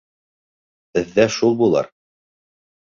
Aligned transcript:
Беҙҙә 0.99 1.29
шул 1.39 1.57
булыр. 1.63 1.95